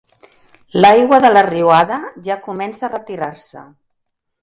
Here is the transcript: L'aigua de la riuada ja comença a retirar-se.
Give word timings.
L'aigua 0.77 1.19
de 1.27 1.31
la 1.35 1.45
riuada 1.49 2.01
ja 2.31 2.41
comença 2.49 2.91
a 2.91 2.93
retirar-se. 2.97 3.67